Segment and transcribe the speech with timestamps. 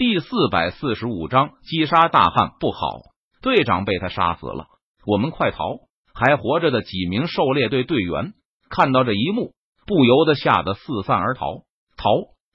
[0.00, 3.00] 第四百四十五章击杀大汉不好，
[3.42, 4.64] 队长被他杀死了，
[5.04, 5.76] 我们快逃！
[6.14, 8.32] 还活着的几名狩猎队队员
[8.70, 9.52] 看到这一幕，
[9.86, 11.64] 不由得吓得四散而逃。
[11.98, 12.08] 逃？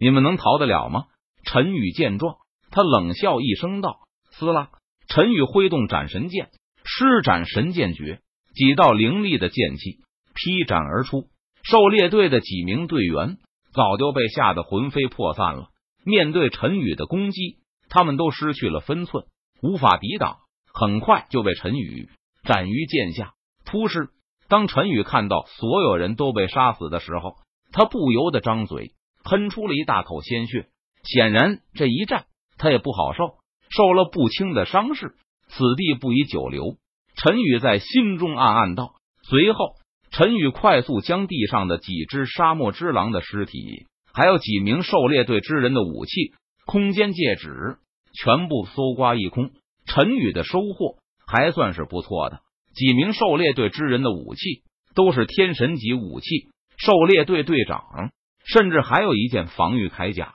[0.00, 1.04] 你们能逃得了吗？
[1.44, 2.38] 陈宇见状，
[2.72, 4.00] 他冷笑一声道
[4.34, 4.70] ：“撕拉！”
[5.06, 6.50] 陈宇挥动斩神剑，
[6.82, 8.18] 施展神剑诀，
[8.52, 10.00] 几道凌厉的剑气
[10.34, 11.28] 劈斩而出。
[11.62, 13.36] 狩猎队的几名队员
[13.72, 15.68] 早就被吓得魂飞魄散了。
[16.04, 17.58] 面对陈宇的攻击，
[17.88, 19.24] 他们都失去了分寸，
[19.62, 20.38] 无法抵挡，
[20.72, 22.08] 很快就被陈宇
[22.44, 23.34] 斩于剑下。
[23.64, 24.08] 突施，
[24.48, 27.36] 当陈宇看到所有人都被杀死的时候，
[27.72, 28.92] 他不由得张嘴，
[29.24, 30.68] 喷出了一大口鲜血。
[31.04, 33.36] 显然，这一战他也不好受，
[33.70, 35.14] 受了不轻的伤势，
[35.48, 36.76] 此地不宜久留。
[37.14, 38.94] 陈宇在心中暗暗道。
[39.22, 39.74] 随后，
[40.10, 43.86] 陈宇快速将地上的几只沙漠之狼的尸体。
[44.18, 46.32] 还有几名狩猎队之人的武器、
[46.66, 47.76] 空间戒指
[48.20, 49.52] 全部搜刮一空。
[49.86, 52.40] 陈宇的收获还算是不错的，
[52.74, 54.64] 几名狩猎队之人的武器
[54.96, 56.48] 都是天神级武器。
[56.78, 58.10] 狩猎队队长
[58.44, 60.34] 甚至还有一件防御铠甲，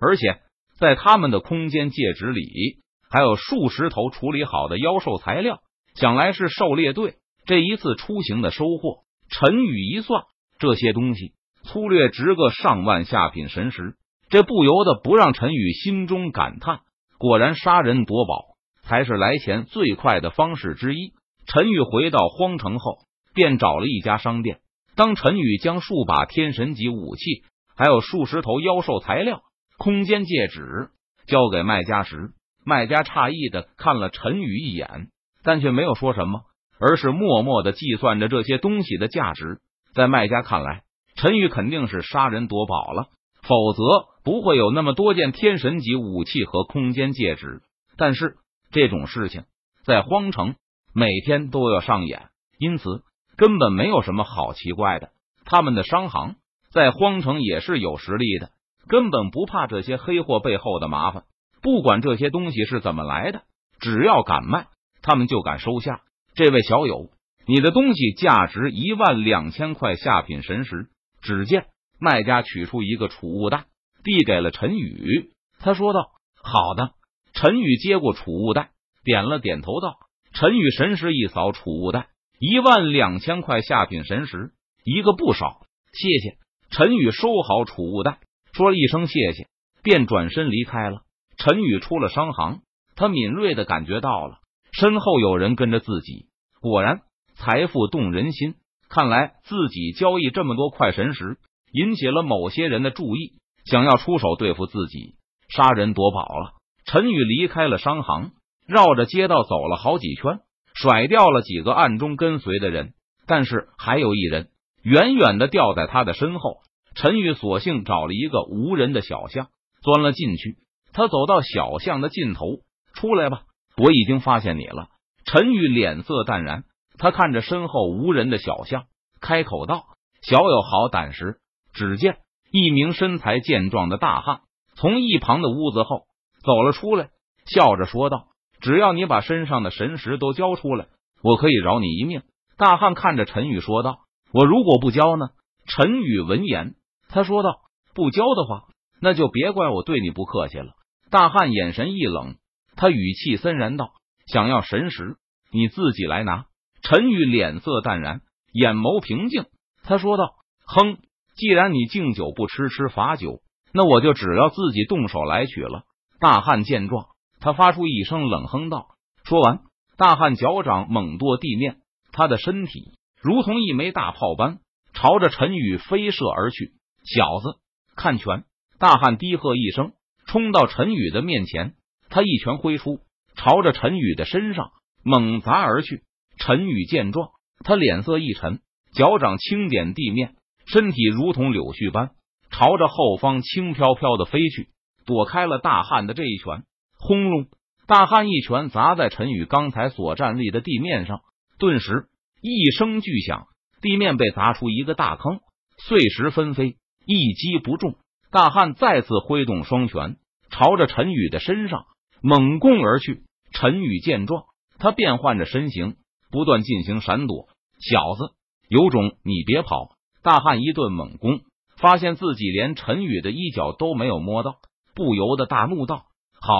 [0.00, 0.38] 而且
[0.78, 2.78] 在他们的空间戒指里
[3.10, 5.58] 还有数十头处理好的妖兽材料，
[5.94, 9.02] 想来是狩猎队这一次出行的收获。
[9.28, 10.22] 陈宇一算，
[10.58, 11.34] 这些东西。
[11.70, 13.94] 粗略值个上万下品神石，
[14.28, 16.80] 这不由得不让陈宇心中感叹：
[17.16, 21.12] 果然杀人夺宝才是来钱最快的方式之一。
[21.46, 22.98] 陈宇回到荒城后，
[23.34, 24.58] 便找了一家商店。
[24.96, 27.44] 当陈宇将数把天神级武器，
[27.76, 29.42] 还有数十头妖兽材料、
[29.78, 30.88] 空间戒指
[31.28, 32.32] 交给卖家时，
[32.64, 35.06] 卖家诧异的看了陈宇一眼，
[35.44, 36.40] 但却没有说什么，
[36.80, 39.60] 而是默默的计算着这些东西的价值。
[39.94, 40.82] 在卖家看来，
[41.20, 43.08] 陈宇肯定是杀人夺宝了，
[43.42, 47.60] 否则不会有那么多件天神级武器和空间戒指。
[47.98, 48.36] 但是
[48.70, 49.44] 这种事情
[49.84, 50.54] 在荒城
[50.94, 53.02] 每天都要上演，因此
[53.36, 55.10] 根本没有什么好奇怪的。
[55.44, 56.36] 他们的商行
[56.72, 58.48] 在荒城也是有实力的，
[58.88, 61.24] 根本不怕这些黑货背后的麻烦。
[61.60, 63.42] 不管这些东西是怎么来的，
[63.78, 64.68] 只要敢卖，
[65.02, 66.00] 他们就敢收下。
[66.34, 67.10] 这位小友，
[67.46, 70.88] 你的东西价值一万两千块下品神石。
[71.20, 71.66] 只见
[71.98, 73.66] 卖家取出一个储物袋，
[74.04, 75.30] 递给了陈宇。
[75.58, 76.10] 他说道
[76.42, 76.92] ：“好的。”
[77.32, 78.70] 陈宇接过储物袋，
[79.04, 79.96] 点了点头，道
[80.34, 82.08] ：“陈宇神识一扫储物袋，
[82.38, 84.52] 一万两千块下品神石，
[84.84, 86.38] 一个不少，谢谢。”
[86.70, 88.20] 陈宇收好储物袋，
[88.52, 89.48] 说了一声谢谢，
[89.82, 91.02] 便转身离开了。
[91.36, 92.62] 陈宇出了商行，
[92.94, 94.38] 他敏锐的感觉到了
[94.72, 96.26] 身后有人跟着自己。
[96.60, 97.02] 果然，
[97.34, 98.54] 财富动人心。
[98.90, 101.38] 看来自己交易这么多块神石，
[101.72, 105.14] 引起了某些人的注意，想要出手对付自己，
[105.48, 106.54] 杀人夺宝了。
[106.84, 108.32] 陈宇离开了商行，
[108.66, 110.40] 绕着街道走了好几圈，
[110.74, 112.94] 甩掉了几个暗中跟随的人，
[113.28, 114.48] 但是还有一人
[114.82, 116.58] 远远的掉在他的身后。
[116.96, 119.46] 陈宇索性找了一个无人的小巷，
[119.82, 120.56] 钻了进去。
[120.92, 122.62] 他走到小巷的尽头，
[122.92, 123.42] 出来吧，
[123.76, 124.88] 我已经发现你了。
[125.24, 126.64] 陈宇脸色淡然。
[127.00, 128.84] 他看着身后无人的小巷，
[129.22, 129.86] 开口道
[130.20, 131.38] ：“小友好胆识。”
[131.72, 132.18] 只见
[132.52, 134.40] 一名身材健壮的大汉
[134.74, 136.02] 从一旁的屋子后
[136.44, 137.08] 走了出来，
[137.46, 138.26] 笑着说道
[138.60, 140.88] ：“只要你把身上的神石都交出来，
[141.22, 142.22] 我可以饶你一命。”
[142.58, 144.00] 大汉看着陈宇说道
[144.34, 145.30] ：“我如果不交呢？”
[145.66, 146.74] 陈宇闻言，
[147.08, 147.60] 他说道
[147.94, 148.64] ：“不交的话，
[149.00, 150.74] 那就别怪我对你不客气了。”
[151.10, 152.36] 大汉眼神一冷，
[152.76, 153.92] 他语气森然道
[154.30, 155.16] ：“想要神石，
[155.50, 156.44] 你自己来拿。”
[156.82, 158.20] 陈宇脸色淡然，
[158.52, 159.46] 眼眸平静。
[159.82, 160.34] 他说道
[160.66, 160.98] ：“哼，
[161.34, 163.40] 既然你敬酒不吃吃罚酒，
[163.72, 165.84] 那我就只要自己动手来取了。”
[166.20, 167.06] 大汉见状，
[167.40, 168.88] 他发出一声冷哼道
[169.24, 169.60] ：“说完，
[169.96, 171.78] 大汉脚掌猛跺地面，
[172.12, 174.58] 他的身体如同一枚大炮般
[174.92, 176.72] 朝着陈宇飞射而去。
[177.04, 177.58] 小子，
[177.96, 178.44] 看拳！”
[178.78, 179.92] 大汉低喝一声，
[180.26, 181.74] 冲到陈宇的面前，
[182.08, 183.00] 他一拳挥出，
[183.34, 184.70] 朝着陈宇的身上
[185.02, 186.02] 猛砸而去。
[186.40, 187.28] 陈宇见状，
[187.62, 188.60] 他脸色一沉，
[188.94, 190.34] 脚掌轻点地面，
[190.66, 192.10] 身体如同柳絮般
[192.50, 194.70] 朝着后方轻飘飘的飞去，
[195.04, 196.64] 躲开了大汉的这一拳。
[196.98, 197.46] 轰隆！
[197.86, 201.20] 大汉一拳砸在陈宇刚才所站立的地面上，
[201.58, 202.06] 顿时
[202.40, 203.46] 一声巨响，
[203.82, 205.40] 地面被砸出一个大坑，
[205.76, 207.96] 碎石纷飞，一击不中。
[208.30, 210.16] 大汉再次挥动双拳，
[210.50, 211.84] 朝着陈宇的身上
[212.22, 213.24] 猛攻而去。
[213.52, 214.44] 陈宇见状，
[214.78, 215.96] 他变换着身形。
[216.30, 217.48] 不断进行闪躲，
[217.78, 218.34] 小子
[218.68, 219.96] 有种，你别跑！
[220.22, 221.40] 大汉一顿猛攻，
[221.76, 224.56] 发现自己连陈宇的衣角都没有摸到，
[224.94, 226.04] 不由得大怒道
[226.40, 226.54] ：“好，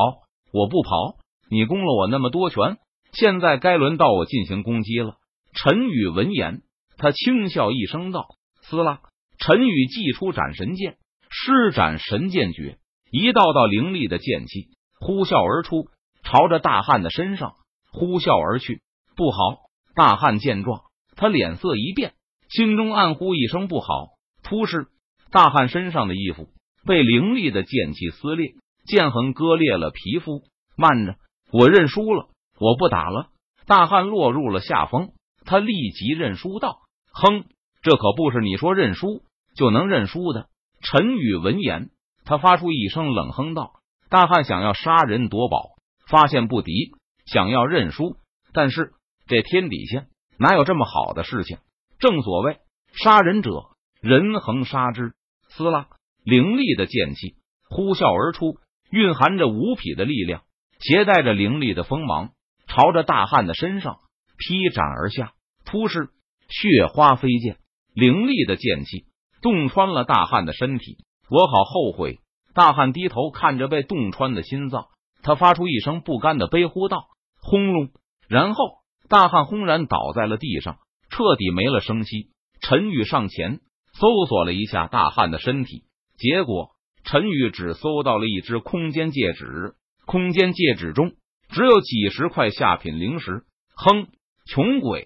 [0.52, 1.16] 我不跑。
[1.50, 2.78] 你攻了我那么多拳，
[3.12, 5.16] 现在该轮到我进行攻击了。
[5.52, 6.62] 陈宇闻言，
[6.96, 8.26] 他轻笑一声道
[8.62, 9.00] ：“撕拉！”
[9.38, 10.96] 陈宇祭出斩神剑，
[11.28, 12.78] 施展神剑诀，
[13.10, 14.68] 一道道凌厉的剑气
[15.00, 15.88] 呼啸而出，
[16.22, 17.54] 朝着大汉的身上
[17.92, 18.80] 呼啸而去。
[19.20, 19.68] 不好！
[19.94, 20.80] 大汉见状，
[21.14, 22.14] 他脸色一变，
[22.48, 24.12] 心中暗呼一声不好。
[24.42, 24.86] 突施，
[25.30, 26.48] 大汉身上的衣服
[26.86, 28.54] 被凌厉的剑气撕裂，
[28.86, 30.44] 剑痕割裂了皮肤。
[30.74, 31.16] 慢着！
[31.52, 33.26] 我认输了，我不打了。
[33.66, 35.10] 大汉落入了下风，
[35.44, 36.78] 他立即认输道
[37.12, 37.44] ：“哼，
[37.82, 39.20] 这可不是你说认输
[39.54, 40.46] 就能认输的。”
[40.80, 41.90] 陈宇闻言，
[42.24, 43.72] 他发出一声冷哼道
[44.08, 45.72] ：“大汉想要杀人夺宝，
[46.08, 46.92] 发现不敌，
[47.26, 48.16] 想要认输。
[48.54, 48.94] 但是
[49.30, 50.06] 这天底下
[50.40, 51.58] 哪有这么好的事情？
[52.00, 52.58] 正所谓
[52.92, 55.12] 杀人者，人恒杀之。”
[55.50, 55.86] 撕拉，
[56.24, 57.36] 凌厉的剑气
[57.68, 58.56] 呼啸而出，
[58.90, 60.42] 蕴含着无匹的力量。
[60.80, 62.30] 携带着凌厉的锋芒，
[62.66, 63.98] 朝着大汉的身上
[64.36, 65.32] 劈斩而下。
[65.64, 66.08] 突施，
[66.48, 67.58] 血花飞溅，
[67.94, 69.04] 凌厉的剑气
[69.42, 70.96] 洞穿了大汉的身体。
[71.28, 72.18] 我好后悔！
[72.52, 74.86] 大汉低头看着被洞穿的心脏，
[75.22, 77.04] 他发出一声不甘的悲呼道
[77.40, 77.90] ：“轰隆！”
[78.28, 78.79] 然后
[79.10, 80.78] 大汉轰然倒在了地上，
[81.10, 82.30] 彻底没了声息。
[82.62, 83.58] 陈宇上前
[83.92, 85.82] 搜索了一下大汉的身体，
[86.16, 86.70] 结果
[87.02, 89.74] 陈宇只搜到了一只空间戒指。
[90.06, 91.14] 空间戒指中
[91.48, 93.42] 只有几十块下品灵石。
[93.74, 94.06] 哼，
[94.46, 95.04] 穷鬼！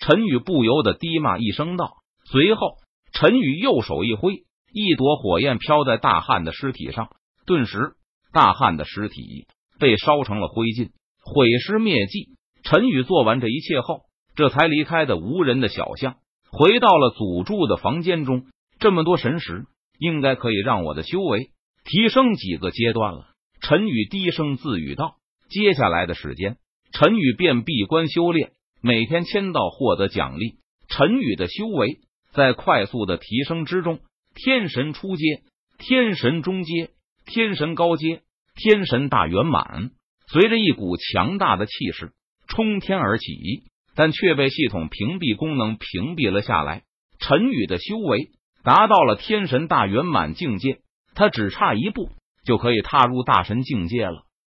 [0.00, 1.92] 陈宇不由得低骂一声道。
[2.24, 2.78] 随后，
[3.12, 4.42] 陈宇右手一挥，
[4.72, 7.10] 一朵火焰飘在大汉的尸体上，
[7.46, 7.92] 顿时
[8.32, 9.46] 大汉的尸体
[9.78, 10.90] 被烧成了灰烬，
[11.22, 12.36] 毁尸灭迹。
[12.70, 14.02] 陈宇做完这一切后，
[14.36, 16.16] 这才离开的无人的小巷，
[16.50, 18.44] 回到了祖住的房间中。
[18.78, 19.64] 这么多神石，
[19.98, 21.48] 应该可以让我的修为
[21.84, 23.28] 提升几个阶段了。
[23.62, 25.14] 陈宇低声自语道
[25.48, 26.58] ：“接下来的时间，
[26.92, 30.58] 陈宇便闭关修炼，每天签到获得奖励。
[30.90, 32.00] 陈宇的修为
[32.32, 34.00] 在快速的提升之中，
[34.34, 35.24] 天神初阶、
[35.78, 36.90] 天神中阶、
[37.24, 38.20] 天神高阶、
[38.54, 39.90] 天神大圆满，
[40.26, 42.12] 随着一股强大的气势
[42.48, 43.62] 冲天而起，
[43.94, 46.82] 但却被系统屏蔽功能屏蔽了下来。
[47.20, 48.30] 陈宇的修为
[48.64, 50.78] 达到了天神大圆满境界，
[51.14, 52.10] 他只差一步。”
[52.44, 54.22] 就可以踏入大神境界了。